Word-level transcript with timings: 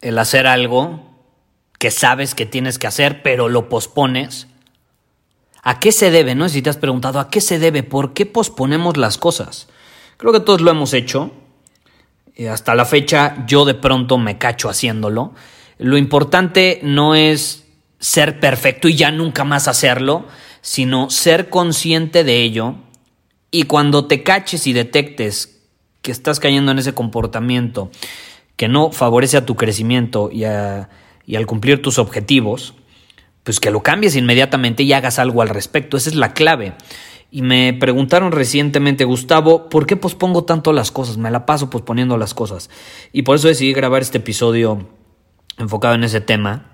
el 0.00 0.18
hacer 0.18 0.46
algo 0.46 1.10
que 1.78 1.90
sabes 1.90 2.34
que 2.34 2.46
tienes 2.46 2.78
que 2.78 2.86
hacer, 2.86 3.22
pero 3.22 3.48
lo 3.48 3.68
pospones? 3.68 4.46
¿A 5.62 5.78
qué 5.80 5.92
se 5.92 6.10
debe? 6.10 6.34
No 6.34 6.48
si 6.48 6.62
te 6.62 6.70
has 6.70 6.76
preguntado, 6.76 7.20
¿a 7.20 7.30
qué 7.30 7.40
se 7.40 7.58
debe? 7.58 7.82
¿Por 7.82 8.12
qué 8.12 8.26
posponemos 8.26 8.96
las 8.96 9.18
cosas? 9.18 9.68
Creo 10.16 10.32
que 10.32 10.40
todos 10.40 10.60
lo 10.60 10.70
hemos 10.70 10.94
hecho. 10.94 11.32
Y 12.34 12.46
hasta 12.46 12.74
la 12.74 12.84
fecha 12.84 13.44
yo 13.46 13.64
de 13.64 13.74
pronto 13.74 14.16
me 14.18 14.38
cacho 14.38 14.68
haciéndolo. 14.68 15.34
Lo 15.78 15.96
importante 15.98 16.80
no 16.82 17.14
es 17.14 17.66
ser 17.98 18.40
perfecto 18.40 18.88
y 18.88 18.96
ya 18.96 19.10
nunca 19.10 19.44
más 19.44 19.68
hacerlo, 19.68 20.26
sino 20.62 21.10
ser 21.10 21.50
consciente 21.50 22.24
de 22.24 22.42
ello 22.42 22.76
y 23.50 23.64
cuando 23.64 24.06
te 24.06 24.22
caches 24.22 24.66
y 24.66 24.72
detectes 24.72 25.60
que 26.02 26.12
estás 26.12 26.40
cayendo 26.40 26.72
en 26.72 26.78
ese 26.78 26.94
comportamiento 26.94 27.90
que 28.60 28.68
no 28.68 28.92
favorece 28.92 29.38
a 29.38 29.46
tu 29.46 29.56
crecimiento 29.56 30.28
y, 30.30 30.40
y 30.40 31.36
al 31.36 31.46
cumplir 31.46 31.80
tus 31.80 31.98
objetivos, 31.98 32.74
pues 33.42 33.58
que 33.58 33.70
lo 33.70 33.82
cambies 33.82 34.16
inmediatamente 34.16 34.82
y 34.82 34.92
hagas 34.92 35.18
algo 35.18 35.40
al 35.40 35.48
respecto. 35.48 35.96
Esa 35.96 36.10
es 36.10 36.14
la 36.14 36.34
clave. 36.34 36.74
Y 37.30 37.40
me 37.40 37.72
preguntaron 37.72 38.32
recientemente, 38.32 39.06
Gustavo, 39.06 39.70
¿por 39.70 39.86
qué 39.86 39.96
pospongo 39.96 40.44
tanto 40.44 40.74
las 40.74 40.90
cosas? 40.90 41.16
Me 41.16 41.30
la 41.30 41.46
paso 41.46 41.70
posponiendo 41.70 42.18
las 42.18 42.34
cosas. 42.34 42.68
Y 43.14 43.22
por 43.22 43.36
eso 43.36 43.48
decidí 43.48 43.72
grabar 43.72 44.02
este 44.02 44.18
episodio 44.18 44.90
enfocado 45.56 45.94
en 45.94 46.04
ese 46.04 46.20
tema. 46.20 46.70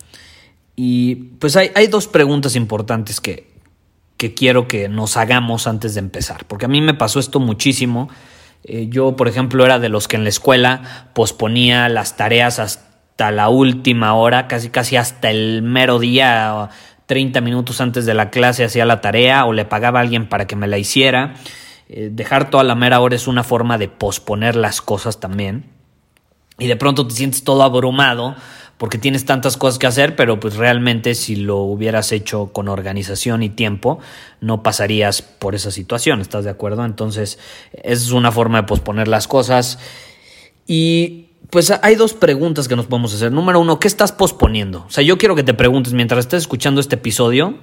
Y 0.75 1.15
pues 1.39 1.55
hay, 1.55 1.71
hay 1.77 1.87
dos 1.87 2.09
preguntas 2.09 2.57
importantes 2.57 3.21
que, 3.21 3.49
que 4.17 4.35
quiero 4.35 4.67
que 4.67 4.89
nos 4.89 5.17
hagamos 5.17 5.69
antes 5.69 5.95
de 5.95 6.01
empezar. 6.01 6.47
Porque 6.47 6.65
a 6.65 6.69
mí 6.69 6.81
me 6.81 6.95
pasó 6.95 7.21
esto 7.21 7.39
muchísimo. 7.39 8.09
Eh, 8.69 8.89
yo, 8.91 9.15
por 9.15 9.29
ejemplo, 9.29 9.65
era 9.65 9.79
de 9.79 9.89
los 9.89 10.09
que 10.09 10.17
en 10.17 10.25
la 10.25 10.29
escuela 10.29 11.09
posponía 11.15 11.89
las 11.89 12.17
tareas 12.17 12.59
hasta 12.59 13.31
la 13.31 13.49
última 13.49 14.15
hora, 14.15 14.49
casi 14.49 14.71
casi 14.71 14.97
hasta 14.97 15.31
el 15.31 15.63
mero 15.63 16.01
día 16.01 16.69
30 17.07 17.41
minutos 17.41 17.81
antes 17.81 18.05
de 18.05 18.15
la 18.15 18.31
clase 18.31 18.65
hacía 18.65 18.85
la 18.85 19.01
tarea 19.01 19.45
o 19.45 19.53
le 19.53 19.65
pagaba 19.65 20.01
a 20.01 20.03
alguien 20.03 20.29
para 20.29 20.49
que 20.49 20.57
me 20.57 20.67
la 20.67 20.79
hiciera. 20.79 21.35
Eh, 21.89 22.11
dejar 22.13 22.51
toda 22.51 22.65
la 22.65 22.75
mera 22.75 22.99
hora 22.99 23.15
es 23.15 23.29
una 23.29 23.45
forma 23.45 23.79
de 23.79 23.89
posponer 23.89 24.57
las 24.57 24.83
cosas 24.83 25.21
también. 25.21 25.71
Y 26.59 26.67
de 26.67 26.77
pronto 26.77 27.07
te 27.07 27.15
sientes 27.15 27.45
todo 27.45 27.63
abrumado 27.63 28.35
porque 28.79 28.99
tienes 28.99 29.25
tantas 29.25 29.57
cosas 29.57 29.79
que 29.79 29.87
hacer, 29.87 30.17
pero 30.17 30.39
pues 30.39 30.57
realmente 30.57 31.15
si 31.15 31.37
lo 31.37 31.59
hubieras 31.59 32.13
hecho 32.13 32.49
con 32.53 32.69
organización 32.69 33.43
y 33.43 33.49
tiempo, 33.49 33.99
no 34.41 34.63
pasarías 34.63 35.23
por 35.23 35.55
esa 35.55 35.71
situación, 35.71 36.21
¿estás 36.21 36.45
de 36.45 36.51
acuerdo? 36.51 36.85
Entonces, 36.85 37.39
es 37.73 38.11
una 38.11 38.33
forma 38.33 38.63
de 38.63 38.67
posponer 38.67 39.09
las 39.09 39.29
cosas. 39.29 39.79
Y 40.67 41.29
pues 41.51 41.73
hay 41.83 41.95
dos 41.95 42.13
preguntas 42.13 42.69
que 42.69 42.77
nos 42.77 42.87
podemos 42.87 43.15
hacer. 43.15 43.33
Número 43.33 43.61
uno, 43.61 43.79
¿qué 43.79 43.89
estás 43.89 44.13
posponiendo? 44.13 44.85
O 44.87 44.91
sea, 44.91 45.03
yo 45.03 45.17
quiero 45.17 45.35
que 45.35 45.43
te 45.43 45.55
preguntes 45.55 45.95
mientras 45.95 46.21
estés 46.21 46.43
escuchando 46.43 46.81
este 46.81 46.97
episodio, 46.97 47.59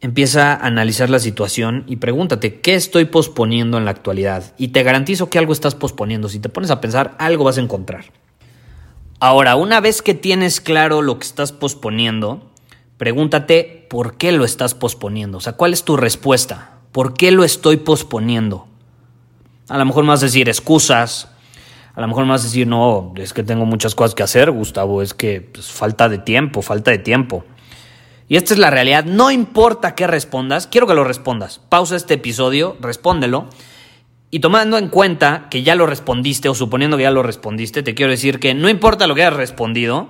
empieza 0.00 0.52
a 0.52 0.66
analizar 0.66 1.10
la 1.10 1.18
situación 1.18 1.84
y 1.86 1.96
pregúntate, 1.96 2.60
¿qué 2.60 2.74
estoy 2.74 3.06
posponiendo 3.06 3.76
en 3.76 3.84
la 3.84 3.90
actualidad? 3.90 4.54
Y 4.56 4.68
te 4.68 4.82
garantizo 4.82 5.28
que 5.28 5.38
algo 5.38 5.52
estás 5.52 5.74
posponiendo. 5.74 6.30
Si 6.30 6.38
te 6.38 6.48
pones 6.48 6.70
a 6.70 6.80
pensar, 6.80 7.14
algo 7.18 7.44
vas 7.44 7.58
a 7.58 7.60
encontrar. 7.60 8.06
Ahora, 9.18 9.56
una 9.56 9.80
vez 9.80 10.02
que 10.02 10.12
tienes 10.12 10.60
claro 10.60 11.00
lo 11.00 11.18
que 11.18 11.26
estás 11.26 11.52
posponiendo, 11.52 12.50
pregúntate, 12.98 13.86
¿por 13.88 14.18
qué 14.18 14.30
lo 14.30 14.44
estás 14.44 14.74
posponiendo? 14.74 15.38
O 15.38 15.40
sea, 15.40 15.54
¿cuál 15.54 15.72
es 15.72 15.84
tu 15.84 15.96
respuesta? 15.96 16.72
¿Por 16.92 17.14
qué 17.14 17.30
lo 17.30 17.42
estoy 17.42 17.78
posponiendo? 17.78 18.66
A 19.68 19.78
lo 19.78 19.84
mejor 19.86 20.08
a 20.10 20.16
decir 20.16 20.50
excusas, 20.50 21.28
a 21.94 22.00
lo 22.02 22.08
mejor 22.08 22.30
a 22.30 22.34
decir, 22.34 22.66
no, 22.66 23.14
es 23.16 23.32
que 23.32 23.42
tengo 23.42 23.64
muchas 23.64 23.94
cosas 23.94 24.14
que 24.14 24.22
hacer, 24.22 24.50
Gustavo, 24.50 25.00
es 25.00 25.14
que 25.14 25.40
pues, 25.40 25.72
falta 25.72 26.10
de 26.10 26.18
tiempo, 26.18 26.60
falta 26.60 26.90
de 26.90 26.98
tiempo. 26.98 27.44
Y 28.28 28.36
esta 28.36 28.52
es 28.52 28.58
la 28.58 28.70
realidad, 28.70 29.04
no 29.04 29.30
importa 29.30 29.94
qué 29.94 30.06
respondas, 30.06 30.66
quiero 30.66 30.86
que 30.86 30.94
lo 30.94 31.04
respondas. 31.04 31.60
Pausa 31.70 31.96
este 31.96 32.14
episodio, 32.14 32.76
respóndelo. 32.80 33.48
Y 34.30 34.40
tomando 34.40 34.76
en 34.76 34.88
cuenta 34.88 35.48
que 35.50 35.62
ya 35.62 35.74
lo 35.74 35.86
respondiste 35.86 36.48
o 36.48 36.54
suponiendo 36.54 36.96
que 36.96 37.04
ya 37.04 37.10
lo 37.10 37.22
respondiste, 37.22 37.82
te 37.82 37.94
quiero 37.94 38.10
decir 38.10 38.40
que 38.40 38.54
no 38.54 38.68
importa 38.68 39.06
lo 39.06 39.14
que 39.14 39.22
hayas 39.22 39.36
respondido, 39.36 40.08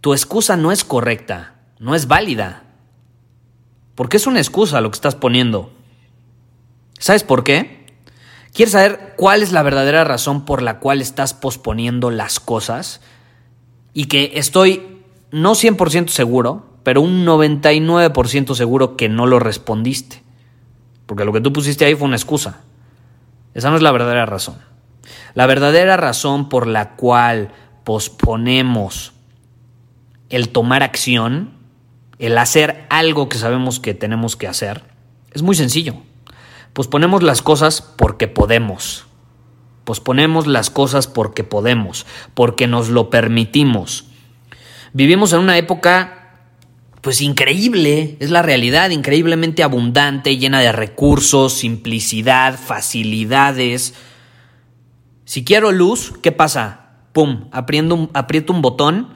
tu 0.00 0.12
excusa 0.12 0.56
no 0.56 0.72
es 0.72 0.84
correcta, 0.84 1.54
no 1.78 1.94
es 1.94 2.08
válida. 2.08 2.64
Porque 3.94 4.16
es 4.16 4.26
una 4.26 4.40
excusa 4.40 4.80
lo 4.80 4.90
que 4.90 4.96
estás 4.96 5.14
poniendo. 5.14 5.70
¿Sabes 6.98 7.22
por 7.22 7.44
qué? 7.44 7.86
¿Quieres 8.52 8.72
saber 8.72 9.14
cuál 9.16 9.42
es 9.42 9.52
la 9.52 9.62
verdadera 9.62 10.04
razón 10.04 10.44
por 10.44 10.60
la 10.60 10.80
cual 10.80 11.00
estás 11.00 11.34
posponiendo 11.34 12.10
las 12.10 12.40
cosas? 12.40 13.00
Y 13.92 14.06
que 14.06 14.32
estoy 14.34 15.02
no 15.30 15.54
100% 15.54 16.08
seguro, 16.08 16.66
pero 16.82 17.00
un 17.00 17.24
99% 17.24 18.54
seguro 18.54 18.96
que 18.96 19.08
no 19.08 19.26
lo 19.26 19.38
respondiste. 19.38 20.22
Porque 21.06 21.24
lo 21.24 21.32
que 21.32 21.40
tú 21.40 21.52
pusiste 21.52 21.84
ahí 21.84 21.94
fue 21.94 22.08
una 22.08 22.16
excusa. 22.16 22.62
Esa 23.54 23.70
no 23.70 23.76
es 23.76 23.82
la 23.82 23.92
verdadera 23.92 24.26
razón. 24.26 24.56
La 25.34 25.46
verdadera 25.46 25.96
razón 25.96 26.48
por 26.48 26.66
la 26.66 26.96
cual 26.96 27.52
posponemos 27.84 29.12
el 30.28 30.50
tomar 30.50 30.82
acción, 30.82 31.52
el 32.18 32.38
hacer 32.38 32.86
algo 32.90 33.28
que 33.28 33.38
sabemos 33.38 33.80
que 33.80 33.94
tenemos 33.94 34.36
que 34.36 34.46
hacer, 34.46 34.84
es 35.32 35.42
muy 35.42 35.56
sencillo. 35.56 35.94
Posponemos 36.72 37.22
las 37.22 37.42
cosas 37.42 37.82
porque 37.82 38.28
podemos. 38.28 39.06
Posponemos 39.84 40.46
las 40.46 40.70
cosas 40.70 41.06
porque 41.06 41.42
podemos, 41.42 42.06
porque 42.34 42.66
nos 42.66 42.90
lo 42.90 43.10
permitimos. 43.10 44.06
Vivimos 44.92 45.32
en 45.32 45.40
una 45.40 45.58
época 45.58 46.19
pues 47.00 47.22
increíble, 47.22 48.16
es 48.20 48.30
la 48.30 48.42
realidad, 48.42 48.90
increíblemente 48.90 49.62
abundante, 49.62 50.36
llena 50.36 50.60
de 50.60 50.72
recursos, 50.72 51.54
simplicidad, 51.54 52.58
facilidades. 52.58 53.94
Si 55.24 55.44
quiero 55.44 55.72
luz, 55.72 56.12
¿qué 56.22 56.30
pasa? 56.30 56.88
Pum, 57.12 57.48
aprieto 57.52 58.52
un, 58.52 58.62
botón 58.62 59.14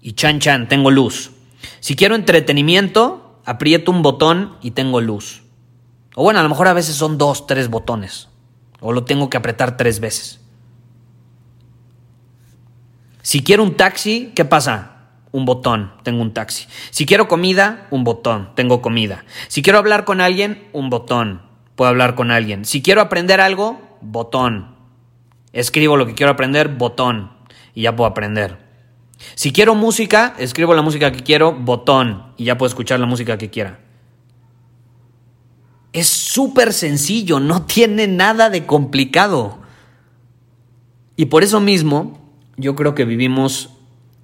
y 0.00 0.12
chan 0.12 0.40
chan, 0.40 0.68
tengo 0.68 0.90
luz. 0.90 1.32
Si 1.80 1.96
quiero 1.96 2.14
entretenimiento, 2.14 3.40
aprieto 3.44 3.90
un 3.90 4.02
botón 4.02 4.56
y 4.62 4.70
tengo 4.70 5.00
luz. 5.02 5.42
O 6.14 6.22
bueno, 6.22 6.40
a 6.40 6.42
lo 6.42 6.48
mejor 6.48 6.68
a 6.68 6.72
veces 6.72 6.96
son 6.96 7.18
dos, 7.18 7.46
tres 7.46 7.68
botones. 7.68 8.28
O 8.80 8.92
lo 8.92 9.04
tengo 9.04 9.28
que 9.28 9.36
apretar 9.36 9.76
tres 9.76 10.00
veces. 10.00 10.40
Si 13.20 13.42
quiero 13.42 13.62
un 13.62 13.76
taxi, 13.76 14.32
¿qué 14.34 14.44
pasa? 14.46 14.95
Un 15.36 15.44
botón, 15.44 15.92
tengo 16.02 16.22
un 16.22 16.32
taxi. 16.32 16.66
Si 16.88 17.04
quiero 17.04 17.28
comida, 17.28 17.88
un 17.90 18.04
botón, 18.04 18.52
tengo 18.54 18.80
comida. 18.80 19.26
Si 19.48 19.60
quiero 19.60 19.78
hablar 19.78 20.06
con 20.06 20.22
alguien, 20.22 20.66
un 20.72 20.88
botón, 20.88 21.42
puedo 21.74 21.90
hablar 21.90 22.14
con 22.14 22.30
alguien. 22.30 22.64
Si 22.64 22.80
quiero 22.80 23.02
aprender 23.02 23.42
algo, 23.42 23.78
botón. 24.00 24.74
Escribo 25.52 25.98
lo 25.98 26.06
que 26.06 26.14
quiero 26.14 26.32
aprender, 26.32 26.68
botón, 26.68 27.32
y 27.74 27.82
ya 27.82 27.94
puedo 27.94 28.08
aprender. 28.08 28.56
Si 29.34 29.52
quiero 29.52 29.74
música, 29.74 30.34
escribo 30.38 30.72
la 30.72 30.80
música 30.80 31.12
que 31.12 31.22
quiero, 31.22 31.52
botón, 31.52 32.32
y 32.38 32.44
ya 32.44 32.56
puedo 32.56 32.68
escuchar 32.68 32.98
la 32.98 33.04
música 33.04 33.36
que 33.36 33.50
quiera. 33.50 33.80
Es 35.92 36.06
súper 36.06 36.72
sencillo, 36.72 37.40
no 37.40 37.66
tiene 37.66 38.06
nada 38.06 38.48
de 38.48 38.64
complicado. 38.64 39.58
Y 41.14 41.26
por 41.26 41.44
eso 41.44 41.60
mismo, 41.60 42.26
yo 42.56 42.74
creo 42.74 42.94
que 42.94 43.04
vivimos 43.04 43.75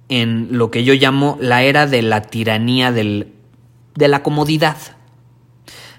en 0.09 0.49
lo 0.51 0.71
que 0.71 0.83
yo 0.83 0.93
llamo 0.93 1.37
la 1.39 1.63
era 1.63 1.87
de 1.87 2.01
la 2.01 2.21
tiranía 2.21 2.91
del, 2.91 3.33
de 3.95 4.07
la 4.07 4.23
comodidad. 4.23 4.77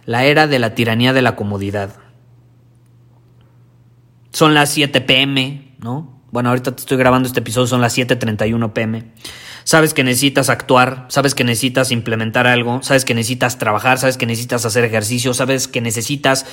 La 0.07 0.25
era 0.25 0.47
de 0.47 0.59
la 0.59 0.75
tiranía 0.75 1.13
de 1.13 1.23
la 1.23 1.37
comodidad. 1.37 1.97
Son 4.33 4.53
las 4.55 4.71
7 4.71 5.01
pm, 5.01 5.77
¿no? 5.79 6.15
Bueno, 6.35 6.49
ahorita 6.49 6.75
te 6.75 6.81
estoy 6.81 6.99
grabando 6.99 7.29
este 7.29 7.39
episodio, 7.39 7.69
son 7.69 7.81
las 7.81 7.97
7.31 7.97 8.73
pm. 8.73 9.05
Sabes 9.63 9.95
que 9.95 10.03
necesitas 10.03 10.51
actuar, 10.51 11.07
sabes 11.09 11.33
que 11.33 11.45
necesitas 11.45 11.93
implementar 11.93 12.49
algo, 12.49 12.83
sabes 12.83 13.05
que 13.05 13.15
necesitas 13.15 13.57
trabajar, 13.57 13.99
sabes 13.99 14.17
que 14.19 14.27
necesitas 14.27 14.67
hacer 14.67 14.83
ejercicio, 14.83 15.33
sabes 15.33 15.69
que 15.69 15.81
necesitas 15.81 16.45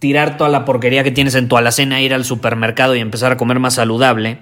tirar 0.00 0.36
toda 0.36 0.50
la 0.50 0.66
porquería 0.66 1.02
que 1.02 1.12
tienes 1.12 1.34
en 1.34 1.48
tu 1.48 1.56
alacena, 1.56 2.02
ir 2.02 2.12
al 2.12 2.26
supermercado 2.26 2.94
y 2.94 3.00
empezar 3.00 3.32
a 3.32 3.38
comer 3.38 3.58
más 3.58 3.72
saludable. 3.72 4.38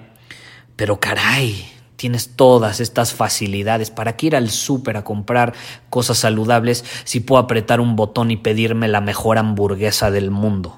Pero 0.75 0.99
caray, 0.99 1.65
tienes 1.99 2.37
todas 2.37 2.79
estas 2.79 3.13
facilidades. 3.13 3.91
¿Para 3.91 4.15
qué 4.15 4.27
ir 4.27 4.35
al 4.37 4.49
súper 4.49 4.95
a 4.95 5.03
comprar 5.03 5.53
cosas 5.89 6.17
saludables 6.17 6.85
si 7.03 7.19
puedo 7.19 7.41
apretar 7.41 7.81
un 7.81 7.97
botón 7.97 8.31
y 8.31 8.37
pedirme 8.37 8.87
la 8.87 9.01
mejor 9.01 9.37
hamburguesa 9.37 10.09
del 10.09 10.31
mundo? 10.31 10.77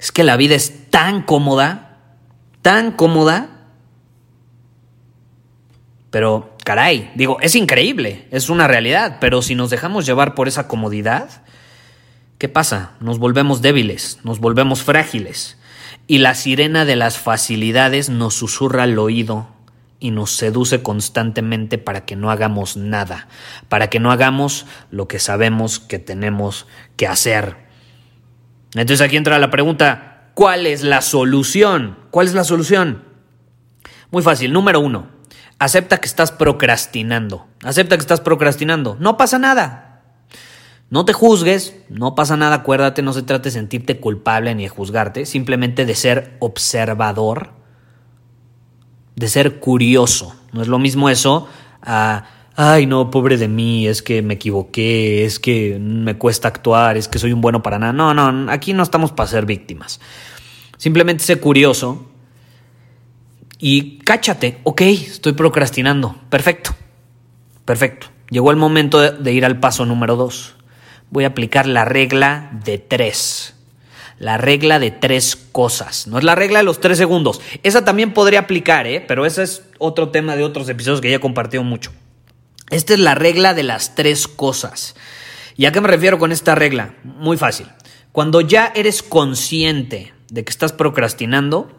Es 0.00 0.10
que 0.10 0.24
la 0.24 0.36
vida 0.36 0.56
es 0.56 0.90
tan 0.90 1.22
cómoda, 1.22 1.98
tan 2.62 2.90
cómoda. 2.90 3.68
Pero, 6.10 6.56
caray, 6.64 7.12
digo, 7.14 7.38
es 7.40 7.54
increíble, 7.54 8.26
es 8.32 8.50
una 8.50 8.66
realidad, 8.66 9.18
pero 9.20 9.40
si 9.40 9.54
nos 9.54 9.70
dejamos 9.70 10.04
llevar 10.04 10.34
por 10.34 10.48
esa 10.48 10.66
comodidad, 10.66 11.44
¿qué 12.38 12.48
pasa? 12.48 12.94
Nos 12.98 13.20
volvemos 13.20 13.62
débiles, 13.62 14.18
nos 14.24 14.40
volvemos 14.40 14.82
frágiles 14.82 15.59
y 16.06 16.18
la 16.18 16.34
sirena 16.34 16.84
de 16.84 16.96
las 16.96 17.18
facilidades 17.18 18.10
nos 18.10 18.34
susurra 18.34 18.82
al 18.84 18.98
oído 18.98 19.48
y 20.00 20.10
nos 20.10 20.32
seduce 20.32 20.82
constantemente 20.82 21.78
para 21.78 22.04
que 22.04 22.16
no 22.16 22.30
hagamos 22.30 22.76
nada, 22.76 23.28
para 23.68 23.90
que 23.90 24.00
no 24.00 24.10
hagamos 24.10 24.66
lo 24.90 25.06
que 25.06 25.18
sabemos 25.18 25.78
que 25.78 25.98
tenemos 25.98 26.66
que 26.96 27.06
hacer. 27.06 27.56
Entonces 28.74 29.02
aquí 29.02 29.16
entra 29.16 29.38
la 29.38 29.50
pregunta, 29.50 30.30
¿cuál 30.34 30.66
es 30.66 30.82
la 30.82 31.02
solución? 31.02 31.98
¿Cuál 32.10 32.26
es 32.26 32.34
la 32.34 32.44
solución? 32.44 33.04
Muy 34.10 34.22
fácil, 34.22 34.52
número 34.52 34.80
uno, 34.80 35.08
acepta 35.58 35.98
que 35.98 36.06
estás 36.06 36.32
procrastinando, 36.32 37.46
acepta 37.62 37.96
que 37.96 38.00
estás 38.00 38.20
procrastinando, 38.20 38.96
no 38.98 39.16
pasa 39.16 39.38
nada, 39.38 39.89
no 40.90 41.04
te 41.04 41.12
juzgues, 41.12 41.76
no 41.88 42.16
pasa 42.16 42.36
nada, 42.36 42.56
acuérdate, 42.56 43.00
no 43.00 43.12
se 43.12 43.22
trata 43.22 43.44
de 43.44 43.52
sentirte 43.52 44.00
culpable 44.00 44.54
ni 44.56 44.64
de 44.64 44.68
juzgarte, 44.68 45.24
simplemente 45.24 45.86
de 45.86 45.94
ser 45.94 46.36
observador, 46.40 47.52
de 49.14 49.28
ser 49.28 49.60
curioso. 49.60 50.34
No 50.52 50.62
es 50.62 50.68
lo 50.68 50.80
mismo 50.80 51.08
eso 51.08 51.46
a, 51.80 52.24
ay 52.56 52.86
no, 52.86 53.08
pobre 53.10 53.36
de 53.36 53.46
mí, 53.46 53.86
es 53.86 54.02
que 54.02 54.20
me 54.20 54.34
equivoqué, 54.34 55.24
es 55.24 55.38
que 55.38 55.78
me 55.78 56.18
cuesta 56.18 56.48
actuar, 56.48 56.96
es 56.96 57.06
que 57.06 57.20
soy 57.20 57.32
un 57.32 57.40
bueno 57.40 57.62
para 57.62 57.78
nada. 57.78 57.92
No, 57.92 58.12
no, 58.12 58.50
aquí 58.50 58.72
no 58.72 58.82
estamos 58.82 59.12
para 59.12 59.28
ser 59.28 59.46
víctimas. 59.46 60.00
Simplemente 60.76 61.22
sé 61.22 61.36
curioso 61.36 62.10
y 63.58 63.98
cáchate, 63.98 64.58
ok, 64.64 64.80
estoy 64.80 65.34
procrastinando, 65.34 66.16
perfecto, 66.30 66.74
perfecto. 67.64 68.08
Llegó 68.28 68.50
el 68.50 68.56
momento 68.56 68.98
de 68.98 69.32
ir 69.32 69.44
al 69.44 69.60
paso 69.60 69.86
número 69.86 70.16
dos 70.16 70.56
voy 71.10 71.24
a 71.24 71.28
aplicar 71.28 71.66
la 71.66 71.84
regla 71.84 72.50
de 72.64 72.78
tres. 72.78 73.54
La 74.18 74.36
regla 74.36 74.78
de 74.78 74.90
tres 74.90 75.36
cosas. 75.36 76.06
No 76.06 76.18
es 76.18 76.24
la 76.24 76.34
regla 76.34 76.58
de 76.58 76.64
los 76.64 76.80
tres 76.80 76.98
segundos. 76.98 77.40
Esa 77.62 77.84
también 77.84 78.12
podría 78.12 78.40
aplicar, 78.40 78.86
¿eh? 78.86 79.04
pero 79.06 79.24
ese 79.24 79.42
es 79.42 79.62
otro 79.78 80.10
tema 80.10 80.36
de 80.36 80.44
otros 80.44 80.68
episodios 80.68 81.00
que 81.00 81.10
ya 81.10 81.16
he 81.16 81.20
compartido 81.20 81.62
mucho. 81.62 81.90
Esta 82.70 82.94
es 82.94 83.00
la 83.00 83.14
regla 83.14 83.54
de 83.54 83.62
las 83.62 83.94
tres 83.94 84.28
cosas. 84.28 84.94
¿Y 85.56 85.66
a 85.66 85.72
qué 85.72 85.80
me 85.80 85.88
refiero 85.88 86.18
con 86.18 86.32
esta 86.32 86.54
regla? 86.54 86.94
Muy 87.02 87.36
fácil. 87.36 87.66
Cuando 88.12 88.40
ya 88.40 88.72
eres 88.74 89.02
consciente 89.02 90.12
de 90.30 90.44
que 90.44 90.50
estás 90.50 90.72
procrastinando, 90.72 91.70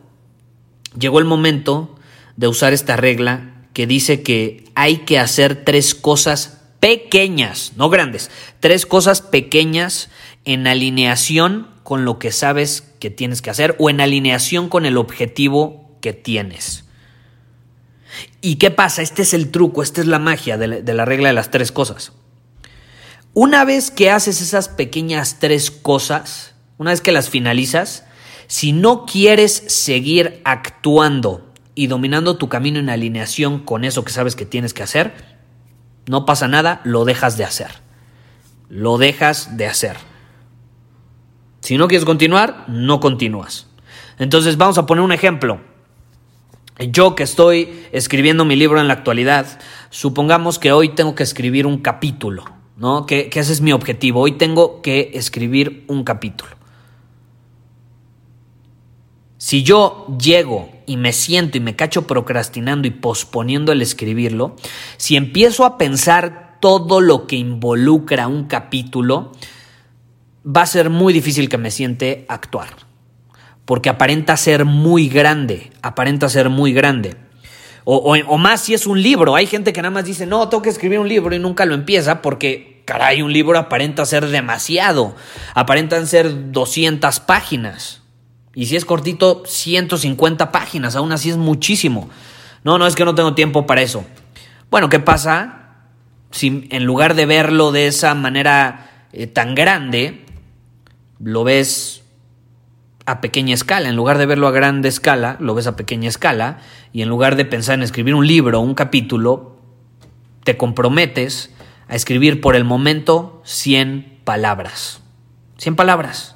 llegó 0.98 1.20
el 1.20 1.26
momento 1.26 1.96
de 2.38 2.48
usar 2.48 2.74
esta 2.74 2.96
regla 2.96 3.66
que 3.74 3.88
dice 3.88 4.24
que 4.24 4.66
hay 4.76 4.98
que 4.98 5.20
hacer 5.20 5.64
tres 5.64 5.96
cosas 5.96 6.61
pequeñas, 6.82 7.74
no 7.78 7.90
grandes, 7.90 8.30
tres 8.60 8.86
cosas 8.86 9.22
pequeñas 9.22 10.10
en 10.44 10.68
alineación 10.68 11.68
con 11.84 12.04
lo 12.04 12.20
que 12.20 12.32
sabes 12.32 12.82
que 13.00 13.10
tienes 13.10 13.42
que 13.42 13.52
hacer 13.52 13.76
o 13.80 13.90
en 13.90 14.02
alineación 14.02 14.68
con 14.68 14.86
el 14.86 14.98
objetivo 14.98 15.98
que 16.02 16.12
tienes. 16.12 16.84
¿Y 18.42 18.56
qué 18.56 18.72
pasa? 18.72 19.04
Este 19.04 19.22
es 19.22 19.34
el 19.34 19.52
truco, 19.52 19.84
esta 19.84 20.02
es 20.02 20.08
la 20.08 20.20
magia 20.20 20.58
de 20.58 20.68
la, 20.94 21.06
regla 21.06 21.30
de 21.30 21.34
las 21.34 21.52
tres 21.52 21.72
cosas. 21.72 22.14
Una 23.34 23.64
vez 23.64 23.92
que 23.92 24.10
haces 24.10 24.42
esas 24.42 24.68
pequeñas 24.68 25.38
tres 25.40 25.70
cosas, 25.70 26.56
una 26.78 26.92
vez 26.92 27.00
que 27.00 27.12
las 27.12 27.30
finalizas, 27.30 28.06
si 28.48 28.74
no 28.74 29.06
quieres 29.06 29.54
seguir 29.68 30.42
actuando 30.44 31.54
y 31.76 31.88
dominando 31.88 32.38
tu 32.38 32.50
camino 32.50 32.80
en 32.80 32.90
alineación 32.90 33.60
con 33.60 33.86
eso 33.86 34.04
que 34.04 34.12
sabes 34.12 34.36
que 34.36 34.46
tienes 34.46 34.74
que 34.74 34.84
hacer, 34.84 35.41
no 36.08 36.26
pasa 36.26 36.48
nada, 36.48 36.82
lo 36.84 37.06
dejas 37.06 37.38
de 37.38 37.44
hacer. 37.44 37.72
Lo 38.70 38.98
dejas 38.98 39.58
de 39.58 39.68
hacer. 39.68 39.98
Si 41.62 41.78
no 41.78 41.88
quieres 41.88 42.06
continuar, 42.06 42.66
no 42.68 43.00
continúas. 43.00 43.68
Entonces 44.18 44.58
vamos 44.58 44.78
a 44.78 44.86
poner 44.86 45.04
un 45.04 45.12
ejemplo. 45.12 45.62
Yo 46.80 47.16
que 47.16 47.24
estoy 47.24 47.86
escribiendo 47.92 48.46
mi 48.46 48.56
libro 48.56 48.80
en 48.80 48.88
la 48.88 48.94
actualidad, 48.94 49.60
supongamos 49.90 50.58
que 50.58 50.72
hoy 50.72 50.90
tengo 50.90 51.14
que 51.14 51.24
escribir 51.24 51.68
un 51.68 51.78
capítulo, 51.78 52.46
¿no? 52.78 53.06
Que, 53.06 53.30
que 53.30 53.40
ese 53.40 53.54
es 53.54 53.62
mi 53.62 53.72
objetivo. 53.72 54.22
Hoy 54.22 54.34
tengo 54.34 54.82
que 54.82 55.12
escribir 55.14 55.86
un 55.88 56.04
capítulo. 56.04 56.52
Si 59.38 59.64
yo 59.64 60.08
llego 60.20 60.70
y 60.92 60.98
me 60.98 61.14
siento 61.14 61.58
y 61.58 61.62
me 61.62 61.78
cacho 61.78 62.06
procrastinando 62.06 62.86
y 62.86 62.92
posponiendo 62.92 63.72
el 63.72 63.82
escribirlo, 63.82 64.58
si 64.98 65.16
empiezo 65.16 65.64
a 65.64 65.78
pensar 65.78 66.58
todo 66.60 67.00
lo 67.00 67.28
que 67.28 67.38
involucra 67.38 68.28
un 68.28 68.44
capítulo, 68.44 69.32
va 70.46 70.64
a 70.64 70.66
ser 70.66 70.90
muy 70.90 71.14
difícil 71.14 71.48
que 71.48 71.58
me 71.58 71.72
siente 71.72 72.26
actuar. 72.28 72.68
Porque 73.64 73.88
aparenta 73.88 74.36
ser 74.36 74.66
muy 74.66 75.08
grande, 75.08 75.72
aparenta 75.82 76.28
ser 76.28 76.50
muy 76.50 76.74
grande. 76.74 77.16
O, 77.86 77.96
o, 77.98 78.38
más 78.38 78.60
si 78.60 78.74
es 78.74 78.86
un 78.86 79.02
libro. 79.02 79.34
Hay 79.34 79.48
gente 79.48 79.72
que 79.72 79.82
nada 79.82 79.94
más 79.94 80.04
dice, 80.04 80.26
no, 80.26 80.50
tengo 80.50 80.62
que 80.62 80.70
escribir 80.70 81.00
un 81.00 81.08
libro 81.08 81.34
y 81.34 81.40
nunca 81.40 81.66
lo 81.66 81.74
empieza 81.74 82.22
porque, 82.22 82.84
caray, 82.84 83.22
un 83.22 83.32
libro 83.32 83.58
aparenta 83.58 84.06
ser 84.06 84.28
demasiado. 84.28 85.16
Aparentan 85.56 86.06
ser 86.06 86.52
200 86.52 87.22
páginas. 87.22 88.01
Y 88.54 88.66
si 88.66 88.76
es 88.76 88.86
cortito, 88.86 89.44
150 89.46 90.52
páginas, 90.52 90.96
aún 90.96 91.12
así 91.12 91.30
es 91.30 91.38
muchísimo. 91.38 92.10
No, 92.64 92.78
no 92.78 92.86
es 92.86 92.96
que 92.96 93.06
no 93.06 93.16
tengo 93.16 93.34
tiempo 93.34 93.66
para 93.66 93.82
eso. 93.82 94.04
Bueno, 94.70 94.90
¿qué 94.90 95.00
pasa 95.00 95.58
si 96.32 96.68
en 96.70 96.84
lugar 96.86 97.16
de 97.16 97.26
verlo 97.26 97.72
de 97.72 97.88
esa 97.88 98.14
manera 98.14 99.08
eh, 99.14 99.28
tan 99.28 99.56
grande, 99.56 100.26
lo 101.20 101.44
ves 101.44 102.04
a 103.06 103.22
pequeña 103.22 103.54
escala? 103.54 103.88
En 103.88 103.96
lugar 103.96 104.18
de 104.18 104.26
verlo 104.26 104.48
a 104.48 104.52
grande 104.52 104.90
escala, 104.90 105.38
lo 105.40 105.56
ves 105.56 105.68
a 105.68 105.78
pequeña 105.78 106.10
escala, 106.10 106.60
y 106.92 107.02
en 107.02 107.10
lugar 107.10 107.38
de 107.38 107.46
pensar 107.46 107.76
en 107.76 107.84
escribir 107.84 108.16
un 108.16 108.28
libro 108.28 108.60
un 108.60 108.76
capítulo, 108.76 109.58
te 110.44 110.58
comprometes 110.58 111.54
a 111.88 111.96
escribir 111.96 112.42
por 112.42 112.56
el 112.58 112.66
momento 112.66 113.42
100 113.46 114.20
palabras. 114.26 115.02
100 115.58 115.76
palabras 115.76 116.36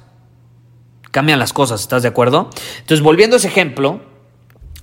cambian 1.16 1.38
las 1.38 1.54
cosas, 1.54 1.80
¿estás 1.80 2.02
de 2.02 2.08
acuerdo? 2.08 2.50
Entonces, 2.80 3.00
volviendo 3.00 3.36
a 3.36 3.38
ese 3.38 3.48
ejemplo, 3.48 4.02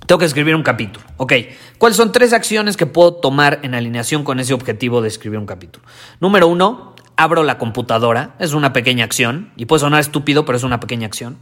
tengo 0.04 0.18
que 0.18 0.24
escribir 0.24 0.56
un 0.56 0.64
capítulo. 0.64 1.06
Ok, 1.16 1.32
¿cuáles 1.78 1.96
son 1.96 2.10
tres 2.10 2.32
acciones 2.32 2.76
que 2.76 2.86
puedo 2.86 3.14
tomar 3.14 3.60
en 3.62 3.72
alineación 3.72 4.24
con 4.24 4.40
ese 4.40 4.52
objetivo 4.52 5.00
de 5.00 5.06
escribir 5.06 5.38
un 5.38 5.46
capítulo? 5.46 5.86
Número 6.18 6.48
uno, 6.48 6.96
abro 7.14 7.44
la 7.44 7.56
computadora, 7.56 8.34
es 8.40 8.52
una 8.52 8.72
pequeña 8.72 9.04
acción, 9.04 9.52
y 9.54 9.66
puede 9.66 9.78
sonar 9.78 10.00
estúpido, 10.00 10.44
pero 10.44 10.58
es 10.58 10.64
una 10.64 10.80
pequeña 10.80 11.06
acción. 11.06 11.38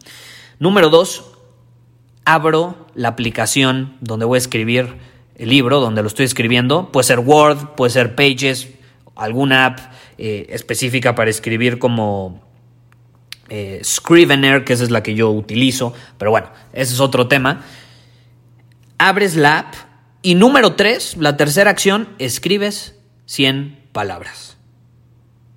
Número 0.59 0.91
dos, 0.91 1.25
abro 2.27 2.87
la 2.95 3.09
aplicación 3.09 3.97
donde 4.03 4.27
voy 4.27 4.37
a 4.37 4.41
escribir 4.41 4.99
el 5.37 5.49
libro, 5.49 5.81
donde 5.81 6.03
lo 6.03 6.09
estoy 6.09 6.27
escribiendo, 6.27 6.93
puede 6.93 7.05
ser 7.05 7.21
Word, 7.21 7.77
puede 7.77 7.89
ser 7.89 8.15
Pages, 8.15 8.69
alguna 9.17 9.65
app 9.65 9.79
eh, 10.19 10.49
específica 10.51 11.15
para 11.15 11.31
escribir 11.31 11.79
como 11.79 12.51
eh, 13.49 13.81
Scrivener, 13.85 14.65
que 14.65 14.73
esa 14.73 14.85
es 14.85 14.91
la 14.91 15.03
que 15.03 15.15
yo 15.15 15.31
utilizo, 15.31 15.93
pero 16.19 16.31
bueno, 16.31 16.51
ese 16.73 16.95
es 16.95 17.01
otro 17.01 17.29
tema. 17.29 17.65
Abres 18.99 19.37
la 19.37 19.59
app 19.59 19.75
y 20.23 20.35
número 20.35 20.75
tres, 20.75 21.17
la 21.17 21.37
tercera 21.37 21.71
acción, 21.71 22.09
escribes 22.19 22.95
100 23.27 23.89
palabras. 23.93 24.57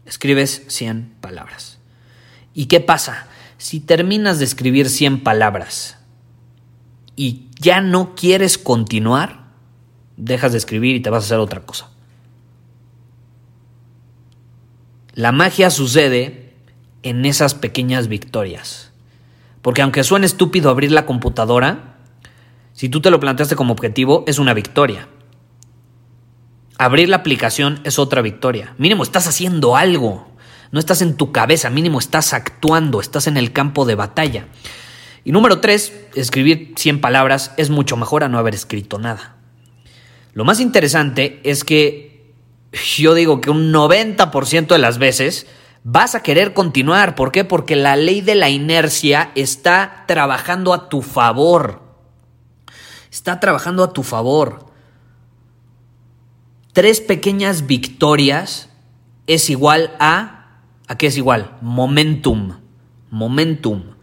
Escribes 0.06 0.64
100 0.68 1.16
palabras. 1.22 1.80
¿Y 2.54 2.66
qué 2.66 2.80
pasa? 2.80 3.28
Si 3.58 3.80
terminas 3.80 4.40
de 4.40 4.46
escribir 4.46 4.90
100 4.90 5.24
palabras 5.24 5.98
y 7.16 7.50
ya 7.60 7.82
no 7.82 8.16
quieres 8.16 8.58
continuar, 8.58 9.46
dejas 10.18 10.52
de 10.52 10.58
escribir 10.58 10.96
y 10.96 11.00
te 11.00 11.10
vas 11.10 11.24
a 11.24 11.28
hacer 11.28 11.40
otra 11.40 11.62
cosa. 11.62 11.90
La 15.14 15.32
magia 15.32 15.70
sucede 15.70 16.45
en 17.06 17.24
esas 17.26 17.54
pequeñas 17.54 18.08
victorias. 18.08 18.92
Porque 19.62 19.82
aunque 19.82 20.04
suene 20.04 20.26
estúpido 20.26 20.70
abrir 20.70 20.92
la 20.92 21.06
computadora, 21.06 21.98
si 22.74 22.90
tú 22.90 23.00
te 23.00 23.12
lo 23.12 23.20
planteaste 23.20 23.56
como 23.56 23.74
objetivo, 23.74 24.24
es 24.28 24.40
una 24.40 24.54
victoria. 24.54 25.08
Abrir 26.78 27.08
la 27.08 27.18
aplicación 27.18 27.80
es 27.84 28.00
otra 28.00 28.22
victoria. 28.22 28.74
Mínimo 28.78 29.04
estás 29.04 29.28
haciendo 29.28 29.78
algo. 29.78 30.28
No 30.72 30.80
estás 30.80 31.02
en 31.04 31.16
tu 31.16 31.32
cabeza, 31.32 31.70
mínimo 31.70 32.00
estás 32.00 32.34
actuando, 32.34 33.00
estás 33.00 33.28
en 33.28 33.38
el 33.38 33.54
campo 33.54 33.86
de 33.86 33.96
batalla. 33.96 34.48
Y 35.24 35.32
número 35.32 35.60
tres, 35.60 35.94
escribir 36.16 36.74
100 36.76 37.02
palabras 37.02 37.54
es 37.58 37.70
mucho 37.70 37.98
mejor 37.98 38.24
a 38.24 38.30
no 38.30 38.40
haber 38.40 38.56
escrito 38.56 38.98
nada. 38.98 39.38
Lo 40.34 40.44
más 40.44 40.60
interesante 40.60 41.40
es 41.44 41.64
que 41.64 42.34
yo 42.98 43.14
digo 43.14 43.42
que 43.42 43.52
un 43.52 43.72
90% 43.72 44.68
de 44.68 44.78
las 44.80 44.98
veces 44.98 45.48
vas 45.86 46.16
a 46.16 46.22
querer 46.22 46.54
continuar. 46.54 47.16
¿Por 47.16 47.32
qué? 47.32 47.46
Porque 47.46 47.78
la 47.78 47.96
ley 47.96 48.20
de 48.20 48.36
la 48.36 48.50
inercia 48.50 49.32
está 49.36 50.04
trabajando 50.06 50.74
a 50.74 50.90
tu 50.90 51.02
favor. 51.02 51.82
Está 53.10 53.40
trabajando 53.40 53.86
a 53.86 53.94
tu 53.94 54.04
favor. 54.04 54.66
Tres 56.74 57.00
pequeñas 57.00 57.68
victorias 57.68 58.70
es 59.28 59.50
igual 59.50 59.96
a 60.00 60.36
¿A 60.88 60.98
qué 60.98 61.08
es 61.08 61.18
igual? 61.18 61.58
Momentum. 61.62 62.58
Momentum. 63.10 63.95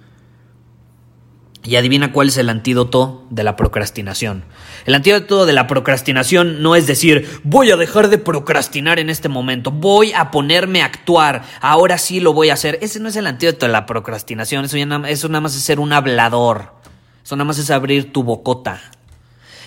Y 1.65 1.77
adivina 1.77 2.13
cuál 2.13 2.29
es 2.29 2.37
el 2.39 2.49
antídoto 2.49 3.25
de 3.31 3.45
la 3.45 3.55
procrastinación. 3.55 4.45
El 4.85 4.95
antídoto 4.95 5.47
de 5.47 5.53
la 5.53 5.69
procrastinación 5.69 6.61
no 6.61 6.75
es 6.75 6.89
decir, 6.89 7.41
voy 7.45 7.71
a 7.71 7.77
dejar 7.77 8.09
de 8.09 8.19
procrastinar 8.19 8.99
en 8.99 9.09
este 9.09 9.29
momento, 9.29 9.71
voy 9.71 10.13
a 10.13 10.33
ponerme 10.33 10.83
a 10.83 10.87
actuar, 10.87 11.45
ahora 11.61 11.99
sí 11.99 12.19
lo 12.19 12.33
voy 12.33 12.51
a 12.51 12.55
hacer. 12.55 12.79
Ese 12.83 12.99
no 12.99 13.09
es 13.09 13.17
el 13.17 13.29
antídoto 13.29 13.67
de 13.67 13.73
la 13.73 13.87
procrastinación, 13.87 14.65
eso, 14.65 14.77
eso 14.77 15.29
nada 15.29 15.41
más 15.41 15.55
es 15.55 15.63
ser 15.63 15.79
un 15.79 15.93
hablador, 15.93 16.73
eso 17.25 17.37
nada 17.37 17.45
más 17.45 17.59
es 17.59 17.71
abrir 17.71 18.13
tu 18.13 18.25
bocota. 18.25 18.81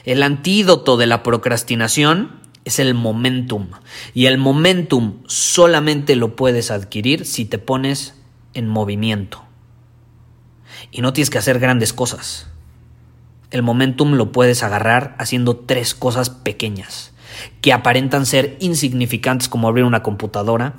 El 0.03 0.21
antídoto 0.21 0.97
de 0.97 1.07
la 1.07 1.23
procrastinación 1.23 2.43
es 2.65 2.79
el 2.79 2.93
momentum. 2.93 3.69
Y 4.13 4.25
el 4.25 4.37
momentum 4.37 5.23
solamente 5.27 6.15
lo 6.15 6.35
puedes 6.35 6.71
adquirir 6.71 7.25
si 7.25 7.45
te 7.45 7.57
pones 7.57 8.15
en 8.53 8.67
movimiento. 8.67 9.44
Y 10.91 11.01
no 11.01 11.13
tienes 11.13 11.29
que 11.29 11.37
hacer 11.37 11.59
grandes 11.59 11.93
cosas. 11.93 12.47
El 13.51 13.63
momentum 13.63 14.13
lo 14.13 14.31
puedes 14.31 14.63
agarrar 14.63 15.15
haciendo 15.19 15.55
tres 15.55 15.93
cosas 15.93 16.29
pequeñas, 16.29 17.13
que 17.61 17.73
aparentan 17.73 18.25
ser 18.25 18.57
insignificantes 18.59 19.47
como 19.47 19.67
abrir 19.67 19.85
una 19.85 20.03
computadora, 20.03 20.73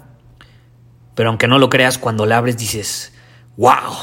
pero 1.14 1.30
aunque 1.30 1.48
no 1.48 1.58
lo 1.58 1.70
creas, 1.70 1.96
cuando 1.96 2.26
la 2.26 2.36
abres 2.36 2.58
dices, 2.58 3.14
wow, 3.56 3.94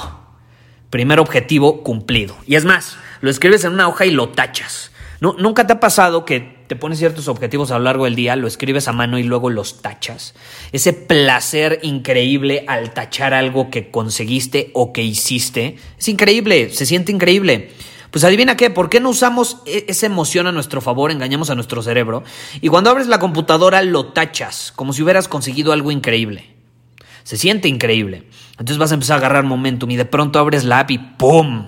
primer 0.89 1.19
objetivo 1.19 1.83
cumplido. 1.83 2.35
Y 2.47 2.55
es 2.55 2.65
más, 2.65 2.97
lo 3.21 3.29
escribes 3.29 3.63
en 3.63 3.73
una 3.73 3.87
hoja 3.87 4.05
y 4.05 4.11
lo 4.11 4.29
tachas. 4.29 4.91
¿No, 5.23 5.37
¿Nunca 5.39 5.65
te 5.65 5.71
ha 5.71 5.79
pasado 5.79 6.25
que 6.25 6.65
te 6.67 6.75
pones 6.75 6.99
ciertos 6.99 7.29
objetivos 7.29 7.71
a 7.71 7.77
lo 7.77 7.85
largo 7.85 8.03
del 8.03 8.15
día, 8.15 8.35
lo 8.35 8.45
escribes 8.45 8.89
a 8.89 8.91
mano 8.91 9.17
y 9.17 9.23
luego 9.23 9.49
los 9.49 9.81
tachas. 9.81 10.33
Ese 10.73 10.91
placer 10.91 11.79
increíble 11.81 12.65
al 12.67 12.91
tachar 12.93 13.33
algo 13.33 13.69
que 13.69 13.89
conseguiste 13.89 14.69
o 14.73 14.91
que 14.91 15.01
hiciste, 15.01 15.77
es 15.97 16.09
increíble, 16.09 16.71
se 16.71 16.85
siente 16.85 17.13
increíble. 17.13 17.71
Pues 18.11 18.25
adivina 18.25 18.57
qué, 18.57 18.69
¿por 18.69 18.89
qué 18.89 18.99
no 18.99 19.11
usamos 19.11 19.61
e-, 19.65 19.85
esa 19.87 20.07
emoción 20.07 20.45
a 20.45 20.51
nuestro 20.51 20.81
favor, 20.81 21.09
engañamos 21.09 21.49
a 21.49 21.55
nuestro 21.55 21.81
cerebro? 21.81 22.25
Y 22.59 22.67
cuando 22.67 22.89
abres 22.89 23.07
la 23.07 23.19
computadora 23.19 23.81
lo 23.81 24.07
tachas, 24.07 24.73
como 24.75 24.91
si 24.91 25.03
hubieras 25.03 25.29
conseguido 25.29 25.71
algo 25.71 25.89
increíble. 25.89 26.53
Se 27.23 27.37
siente 27.37 27.69
increíble. 27.69 28.27
Entonces 28.51 28.77
vas 28.77 28.91
a 28.91 28.95
empezar 28.95 29.13
a 29.15 29.17
agarrar 29.19 29.45
momentum 29.45 29.89
y 29.89 29.95
de 29.95 30.03
pronto 30.03 30.37
abres 30.37 30.65
la 30.65 30.79
app 30.79 30.91
y 30.91 30.97
¡pum! 30.97 31.67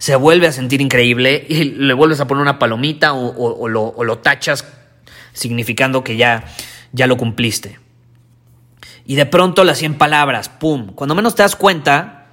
Se 0.00 0.16
vuelve 0.16 0.46
a 0.46 0.52
sentir 0.52 0.80
increíble 0.80 1.44
y 1.46 1.64
le 1.64 1.92
vuelves 1.92 2.20
a 2.20 2.26
poner 2.26 2.40
una 2.40 2.58
palomita 2.58 3.12
o, 3.12 3.68
lo, 3.68 4.18
tachas 4.18 4.64
significando 5.34 6.02
que 6.02 6.16
ya, 6.16 6.44
ya 6.92 7.06
lo 7.06 7.18
cumpliste. 7.18 7.78
Y 9.04 9.16
de 9.16 9.26
pronto 9.26 9.62
las 9.62 9.76
100 9.76 9.98
palabras, 9.98 10.48
¡pum! 10.48 10.94
Cuando 10.94 11.14
menos 11.14 11.34
te 11.34 11.42
das 11.42 11.54
cuenta, 11.54 12.28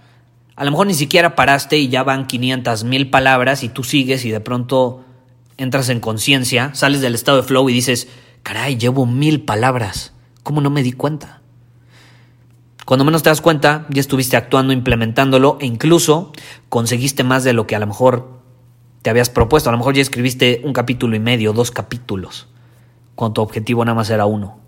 a 0.56 0.64
lo 0.64 0.72
mejor 0.72 0.88
ni 0.88 0.94
siquiera 0.94 1.36
paraste 1.36 1.78
y 1.78 1.90
ya 1.90 2.04
van 2.04 2.26
500 2.26 2.86
mil 2.86 3.10
palabras 3.10 3.64
y 3.64 3.70
tú 3.70 3.84
sigues 3.84 4.24
y 4.24 4.32
de 4.32 4.40
pronto 4.40 5.04
entras 5.58 5.90
en 5.90 6.00
conciencia, 6.00 6.74
sales 6.74 7.02
del 7.02 7.16
estado 7.16 7.42
de 7.42 7.44
flow 7.44 7.70
y 7.70 7.74
dices, 7.74 8.08
caray, 8.44 8.78
llevo 8.78 9.06
mil 9.06 9.42
palabras, 9.42 10.14
¿cómo 10.42 10.62
no 10.62 10.70
me 10.70 10.84
di 10.84 10.94
cuenta? 10.94 11.42
Cuando 12.88 13.04
menos 13.04 13.22
te 13.22 13.30
das 13.30 13.42
cuenta, 13.42 13.86
ya 13.90 14.00
estuviste 14.00 14.38
actuando, 14.38 14.72
implementándolo 14.72 15.58
e 15.60 15.66
incluso 15.66 16.32
conseguiste 16.70 17.26
más 17.26 17.44
de 17.44 17.52
lo 17.52 17.68
que 17.68 17.76
a 17.76 17.80
lo 17.80 17.88
mejor 17.88 18.40
te 19.02 19.10
habías 19.10 19.30
propuesto. 19.30 19.70
A 19.70 19.74
lo 19.74 19.78
mejor 19.78 19.94
ya 19.94 20.02
escribiste 20.02 20.62
un 20.64 20.72
capítulo 20.72 21.14
y 21.18 21.20
medio, 21.20 21.52
dos 21.52 21.70
capítulos, 21.70 22.48
cuando 23.16 23.34
tu 23.34 23.42
objetivo 23.42 23.84
nada 23.84 23.94
más 23.94 24.10
era 24.10 24.26
uno. 24.26 24.62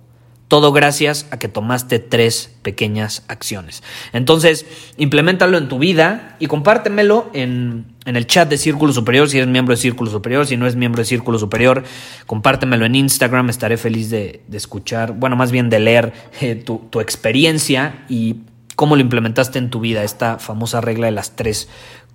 Todo 0.49 0.73
gracias 0.73 1.27
a 1.31 1.39
que 1.39 1.47
tomaste 1.47 1.99
tres 1.99 2.53
pequeñas 2.61 3.23
acciones. 3.29 3.83
Entonces, 4.11 4.65
implementalo 4.97 5.57
en 5.57 5.69
tu 5.69 5.79
vida 5.79 6.35
y 6.39 6.47
compártemelo 6.47 7.29
en, 7.31 7.95
el 8.15 8.27
chat 8.27 8.49
de 8.49 8.57
Círculo 8.57 8.93
Superior 8.93 9.29
si 9.29 9.37
eres 9.37 9.49
miembro 9.49 9.75
de 9.75 9.81
Círculo 9.81 10.09
Superior. 10.09 10.47
Si 10.47 10.57
no 10.57 10.67
es 10.67 10.75
miembro 10.75 11.01
de 11.01 11.05
Círculo 11.05 11.39
Superior, 11.39 11.83
compártemelo 12.25 12.85
en 12.85 12.95
Instagram. 12.95 13.49
Estaré 13.49 13.77
feliz 13.77 14.09
de, 14.09 14.41
escuchar, 14.51 15.13
bueno, 15.13 15.35
más 15.35 15.51
bien 15.51 15.69
de 15.69 15.79
leer 15.79 16.13
eh, 16.41 16.55
tu, 16.55 16.87
tu 16.89 16.99
experiencia 16.99 18.05
y 18.09 18.37
cómo 18.75 18.95
lo 18.95 19.01
implementaste 19.01 19.59
en 19.59 19.69
tu 19.69 19.79
vida. 19.79 20.03
Esta 20.03 20.39
famosa 20.39 20.81
regla 20.81 21.07
de 21.07 21.11
las 21.11 21.35
tres 21.35 21.67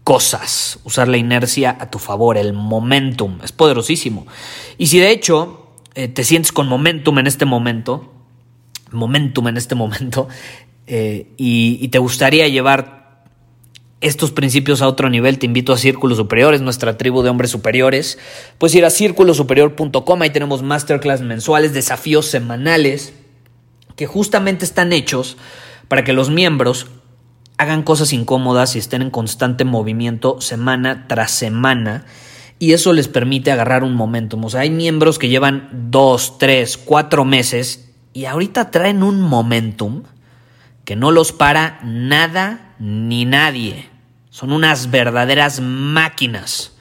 cosas. 0.05 0.79
Usar 0.85 1.09
la 1.09 1.17
inercia 1.17 1.77
a 1.81 1.91
tu 1.91 1.99
favor, 1.99 2.37
el 2.37 2.53
momentum. 2.53 3.39
Es 3.43 3.53
poderosísimo. 3.53 4.27
Y 4.79 4.87
si 4.87 4.99
de 4.99 5.11
hecho 5.11 5.71
eh, 5.95 6.09
te 6.09 6.25
sientes 6.25 6.53
con 6.53 6.69
momentum 6.69 7.19
en 7.19 7.27
este 7.27 7.45
momento, 7.45 8.13
momentum 8.91 9.49
en 9.49 9.57
este 9.57 9.75
momento 9.75 10.29
eh, 10.87 11.29
y, 11.37 11.89
te 11.89 11.99
gustaría 11.99 12.49
llevar 12.49 13.04
estos 14.05 14.33
principios 14.33 14.83
a 14.83 14.89
otro 14.89 15.09
nivel, 15.09 15.39
te 15.39 15.47
invito 15.47 15.73
a 15.73 15.79
Círculos 15.79 16.19
Superiores, 16.19 16.61
nuestra 16.61 16.99
tribu 16.99 17.23
de 17.23 17.31
hombres 17.31 17.51
superiores. 17.51 18.19
Puedes 18.59 18.75
ir 18.75 18.85
a 18.85 18.91
círculosuperior.com, 18.91 20.23
ahí 20.23 20.29
tenemos 20.29 20.63
masterclass 20.63 21.23
mensuales, 21.23 21.73
desafíos 21.73 22.27
semanales, 22.27 23.15
que 23.97 24.07
justamente 24.07 24.67
están 24.67 24.93
hechos 24.93 25.39
para 25.89 26.05
que 26.05 26.13
los 26.13 26.29
miembros 26.29 26.89
hagan 27.57 27.83
cosas 27.83 28.13
incómodas 28.13 28.77
y 28.77 28.79
estén 28.79 29.01
en 29.01 29.09
constante 29.09 29.65
movimiento 29.65 30.39
semana 30.43 31.07
tras 31.09 31.31
semana. 31.31 32.05
Y 32.59 32.75
eso 32.75 32.93
les 32.93 33.09
permite 33.09 33.53
agarrar 33.53 33.85
un 33.85 33.95
momentum. 33.95 34.45
O 34.45 34.51
sea, 34.51 34.61
hay 34.61 34.71
miembros 34.71 35.19
que 35.19 35.31
llevan 35.31 35.71
dos, 35.91 36.37
tres, 36.37 36.77
cuatro 36.77 37.25
meses 37.25 37.89
y 38.13 38.27
ahorita 38.27 38.71
traen 38.71 39.03
un 39.03 39.23
momentum 39.23 40.03
que 40.85 40.95
no 40.95 41.11
los 41.11 41.33
para 41.33 41.81
nada 41.83 42.75
ni 42.79 43.25
nadie. 43.25 43.94
Son 44.35 44.51
unas 44.51 44.91
verdaderas 44.91 45.61
máquinas. 45.61 46.73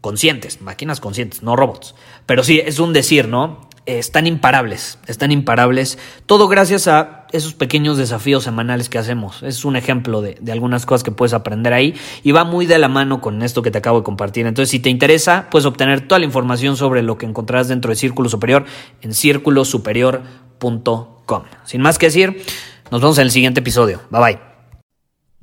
Conscientes, 0.00 0.60
máquinas 0.60 0.98
conscientes, 0.98 1.44
no 1.44 1.54
robots. 1.54 1.94
Pero 2.26 2.42
sí, 2.42 2.58
es 2.58 2.80
un 2.80 2.92
decir, 2.92 3.28
¿no? 3.28 3.68
están 3.86 4.26
imparables, 4.26 4.98
están 5.06 5.30
imparables. 5.30 6.00
Todo 6.26 6.48
gracias 6.48 6.88
a 6.88 7.28
esos 7.30 7.54
pequeños 7.54 7.96
desafíos 7.96 8.42
semanales 8.42 8.88
que 8.88 8.98
hacemos. 8.98 9.44
Es 9.44 9.64
un 9.64 9.76
ejemplo 9.76 10.20
de, 10.20 10.36
algunas 10.50 10.84
cosas 10.84 11.04
que 11.04 11.12
puedes 11.12 11.32
aprender 11.32 11.72
ahí 11.72 11.94
y 12.24 12.32
va 12.32 12.42
muy 12.42 12.66
de 12.66 12.80
la 12.80 12.88
mano 12.88 13.20
con 13.20 13.40
esto 13.42 13.62
que 13.62 13.70
te 13.70 13.78
acabo 13.78 13.98
de 13.98 14.04
compartir. 14.04 14.48
Entonces, 14.48 14.70
si 14.70 14.80
te 14.80 14.90
interesa, 14.90 15.46
puedes 15.48 15.64
obtener 15.64 16.08
toda 16.08 16.18
la 16.18 16.24
información 16.24 16.76
sobre 16.76 17.02
lo 17.02 17.18
que 17.18 17.26
encontrarás 17.26 17.68
dentro 17.68 17.90
de 17.90 17.96
Círculo 17.96 18.28
Superior 18.28 18.64
en 19.00 19.14
círculosuperior.com. 19.14 21.42
Sin 21.64 21.82
más 21.82 21.98
que 21.98 22.06
decir, 22.06 22.42
nos 22.90 23.00
vemos 23.00 23.16
en 23.18 23.26
el 23.26 23.30
siguiente 23.30 23.60
episodio. 23.60 24.00
Bye 24.10 24.20
bye. 24.20 24.53